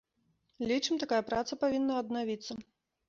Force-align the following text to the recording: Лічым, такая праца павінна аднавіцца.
Лічым, 0.71 0.95
такая 1.03 1.21
праца 1.29 1.53
павінна 1.65 2.01
аднавіцца. 2.05 2.53